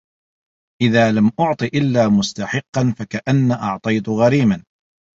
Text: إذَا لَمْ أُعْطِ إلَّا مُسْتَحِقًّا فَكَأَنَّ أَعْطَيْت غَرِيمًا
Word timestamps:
إذَا 0.81 1.11
لَمْ 1.11 1.31
أُعْطِ 1.39 1.63
إلَّا 1.63 2.07
مُسْتَحِقًّا 2.09 2.93
فَكَأَنَّ 2.97 3.51
أَعْطَيْت 3.51 4.09
غَرِيمًا 4.09 4.63